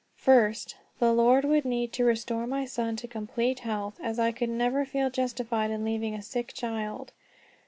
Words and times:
First, 0.17 0.77
the 0.97 1.13
Lord 1.13 1.45
would 1.45 1.63
need 1.63 1.93
to 1.93 2.03
restore 2.03 2.47
my 2.47 2.65
son 2.65 2.95
to 2.95 3.07
complete 3.07 3.59
health, 3.59 3.99
as 4.01 4.17
I 4.17 4.31
could 4.31 4.49
never 4.49 4.83
feel 4.83 5.11
justified 5.11 5.69
in 5.69 5.85
leaving 5.85 6.15
a 6.15 6.23
sick 6.23 6.53
child. 6.53 7.13